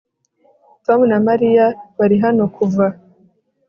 Tom 0.85 0.99
na 1.11 1.17
Mariya 1.27 1.65
bari 1.97 2.15
hano 2.23 2.43
kuva 2.55 2.85